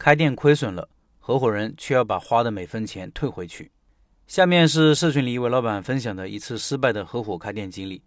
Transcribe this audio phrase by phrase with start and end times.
[0.00, 3.70] 开店亏损了，合伙人却要把花的每分钱退回去。
[4.26, 8.02] 下面是社群里一位老板分享的一次失败的合伙开店经历。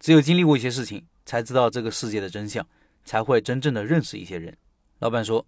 [0.00, 2.66] 只有经历过一些事情，才知道这个世界的真相，
[3.04, 4.56] 才会真正的认识一些人。
[5.00, 5.46] 老板说：“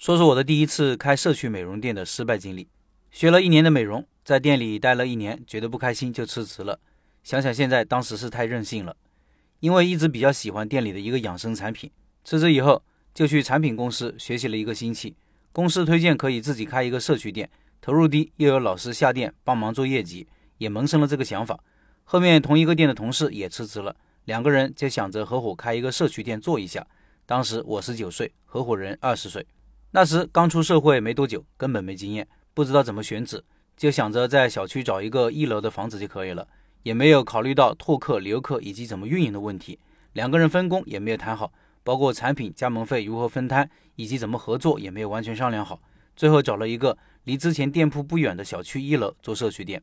[0.00, 2.66] 说说我的第一次开社区美容店的失败经历。
[3.10, 6.80] 学了一年的美容，在店里待了一年，觉得不开心就辞职了。
[7.22, 8.96] 想想现在，当时是太任性了。
[9.60, 11.90] 因为一直比较喜欢店里的一个养生产品，
[12.24, 12.82] 辞职以后
[13.18, 15.16] 就去产品公司学习了一个星期。
[15.50, 17.50] 公司推荐可以自己开一个社区店。”
[17.82, 20.24] 投入低，又有老师下店帮忙做业绩，
[20.58, 21.58] 也萌生了这个想法。
[22.04, 26.86] 后面同一个店的同事也辞职了，两个人就想着合伙开一个社区店做一下。
[27.26, 29.44] 当时我十九岁，合伙人二十岁，
[29.90, 33.42] 那时刚出社会没多久，根本没经验，不知道怎么选址，
[33.76, 36.46] 就想着在小区找一个一楼的房子就可以了，
[36.84, 39.80] 也没有考虑到拓客、留客以及怎么运营的问题。
[40.12, 41.52] 两个人分工也没有谈好，
[41.88, 43.66] 包括产品加盟费如何分摊
[43.96, 45.80] 以及怎么合作也没有完全商量好。
[46.14, 46.98] 最后找了一个。
[47.24, 49.82] 离之前店铺不远的小区一楼做社区店，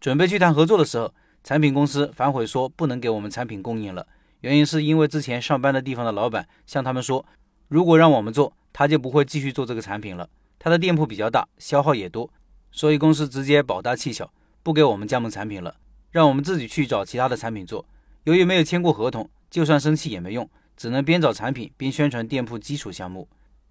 [0.00, 1.12] 准备去谈合作的时候，
[1.42, 4.06] 产品公司反悔说不能给我们产品供应了。
[4.42, 7.24] 原因是因为之前上班的地方的老板向他们说，
[7.66, 10.28] 如果让我们做，他就不会继续做这个产品了。
[10.58, 12.30] 他的店铺比较大，消耗也多，
[12.70, 15.76] 所以公司直接保大气小，不给我们加盟产品了，
[16.12, 17.84] 让我们自己去找其他的产品做。
[18.24, 23.28] 由于没有签过合同，就算生气也没用，只能边找产品边宣传店铺基础项目。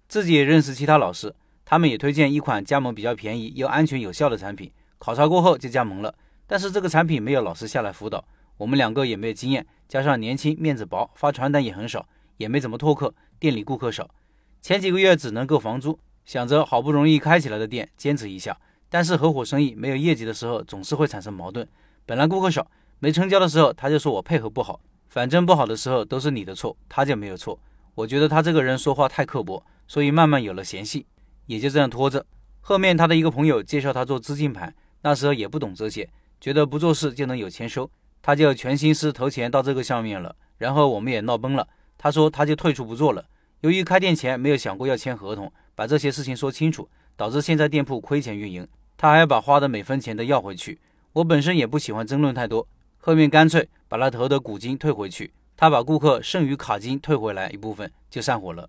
[0.08, 1.34] 自己也认识其他老师。
[1.66, 6.14] 他们也推荐一款加盟比较便宜又安全有效的产品，考察过后就加盟了。
[6.46, 8.22] 但是这个产品没有老师下来辅导，
[8.58, 14.06] 我们两个也没有经验，加上年轻面子薄，发传单也很少，也没怎么拓客，店里顾客少，
[14.60, 15.98] 前几个月只能够房租。
[16.26, 18.54] 想着好不容易开起来的店，坚持一下。
[18.90, 21.66] 但是合伙生意没有业绩的时候，总是会产生矛盾。
[22.04, 24.78] 本来顾客少，没成交的时候，他就说我配合不好，
[25.14, 27.56] 反正不好的时候都是你的错，他就没有错。
[27.94, 31.06] 我觉得他这个人说话太刻薄，所以慢慢有了嫌隙。
[31.46, 32.26] 也就这样拖着。
[32.60, 37.88] 后面他的一个朋友介绍他做资金盘，那时候也不懂这些，觉得不做事就能有钱收，
[38.20, 40.34] 他就全心思投钱到这个上面了。
[40.58, 43.24] 然后我们也闹崩了，他说他就退出不做了。
[43.60, 50.80] 由于开店前没有想过要签合同，把这些事情说清楚，导致现在店铺亏钱运营，他还要把花的每分钱都要回去。
[51.12, 52.66] 我本身也不喜欢争论太多，
[52.98, 58.68] 后面干脆把他投的股金退回去，他把顾客剩余卡金退回来一部分就散伙了。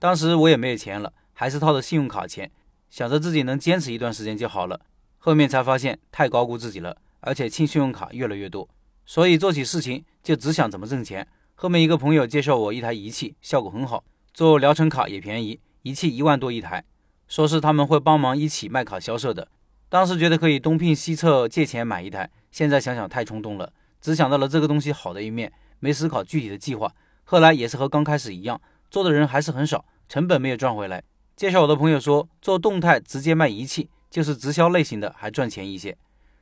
[0.00, 1.12] 当时我也没有钱了。
[1.32, 2.50] 还是套着信用卡钱，
[2.90, 4.80] 想着自己能坚持一段时间就好了。
[5.18, 8.68] 后面才发现太高估自己了，而且欠信用卡越来越多，
[9.06, 11.24] 所以做起事情就只想怎么挣钱。
[11.54, 14.02] 后面一个朋友介绍我一台仪器，效果很好，
[14.32, 16.82] 做疗程卡也便宜，仪器一万多一台，
[17.28, 19.46] 说是他们会帮忙一起卖卡销售的。
[19.88, 23.72] 当时觉得可以东拼西凑借钱买一台，现在想想太冲动了，
[24.04, 25.50] 只想到了这个东西好的一面，
[25.80, 26.94] 没思考具体的计划。
[27.24, 28.60] 后来也是和刚开始一样，
[28.90, 31.02] 做的人还是很少，成本没有赚回来。
[31.34, 35.96] 介绍我的朋友说，做动态直接卖仪器，就是直销类型的，还赚钱一些。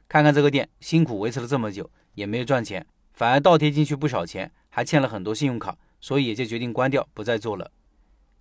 [0.08, 7.70] 看看这个店，辛苦维持了这么久，也没有赚钱，反而倒贴进去不少钱，还欠了很多信用卡，所以也就决定关掉，不再做了。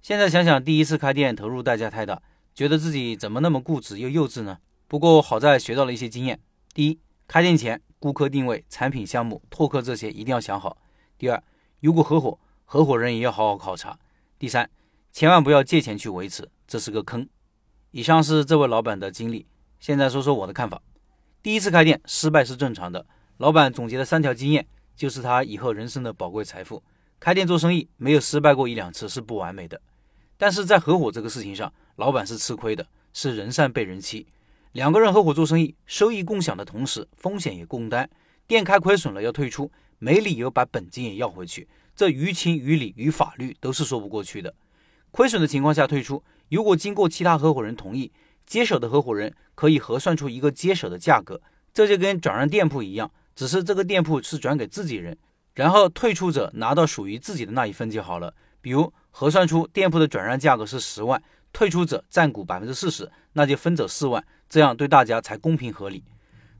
[0.01, 2.19] 现在想想，第一次开店投入代价太大，
[2.55, 4.57] 觉得自己怎么那么固执又幼稚呢？
[4.87, 6.39] 不过好在学到了一些经验：
[6.73, 6.99] 第一，
[7.31, 10.75] 开店前顾客定位、产品项目、拓客这些一定要想好；
[11.17, 11.41] 第二，
[11.79, 13.93] 如果合伙，合伙人也要好好考察；
[14.37, 14.69] 第三。
[15.13, 17.25] 千万不要借钱去维持，这是个坑。
[17.91, 19.45] 以上是这位老板的经历，
[19.79, 20.81] 现在说说我的看法。
[21.41, 23.05] 第一次开店失败是正常的，
[23.37, 24.67] 老板总结了三条经验，
[24.97, 26.83] 就是他以后人生的宝贵财富。
[27.17, 29.79] 开店做生意没有失败过一两次是不完美的，
[30.35, 34.27] 但是在合伙这个事情上，老板是吃亏的，是人善被人欺。
[34.73, 38.09] 两个人合伙做生意，收益共享的同时，风险也共担。
[38.47, 44.53] 店开亏损了要退出，没理由把本金也要回去，这于情于理于法律都是说不过去的。
[45.11, 48.13] 亏损的情况下退出，如果经过其他合伙人同意，
[48.45, 51.41] 接手的合伙人可以核算出一个接手的价格，
[51.73, 55.17] 这就跟转让店铺一样，只是这个店铺是转给自己人，
[55.53, 58.33] 然后退出者拿到属于自己的那一份就好了。
[58.61, 61.21] 比如核算出店铺的转让价格是十万，
[61.51, 66.03] 退出者占股百分之四十，那就分走四万，这样对大家才公平合理。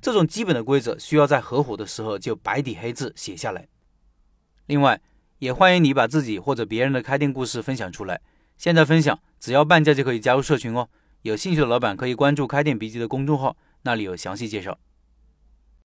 [0.01, 3.67] 这种基本的规则需要在合伙的时候就白底黑字写下来。
[4.67, 5.01] 另外，
[5.39, 8.21] 也欢迎你把自己或者别人的开店故事分享出来。
[8.57, 10.87] 现在分享，只要半价就可以加入社群哦。
[11.23, 14.79] 有兴趣的老板可以关注“开店笔记”的公众号，那里有详细介绍。